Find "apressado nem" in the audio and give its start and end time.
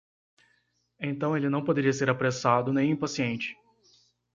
2.09-2.89